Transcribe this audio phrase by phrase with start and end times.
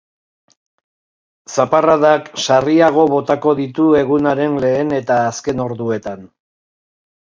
[1.55, 6.27] Zaparradak sarriago botako ditu egunaren lehen eta azken orduetan.